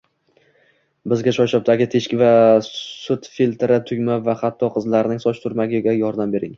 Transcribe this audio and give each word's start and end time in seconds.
Bizga 1.13 1.33
choyshabdagi 1.37 1.87
teshik, 1.97 2.25
sut 2.69 3.31
filtri, 3.37 3.79
tugma 3.93 4.19
va 4.31 4.39
hatto 4.45 4.75
qizlarning 4.79 5.27
soch 5.29 5.47
turmagi 5.49 5.89
yordam 6.05 6.39
berdi 6.39 6.49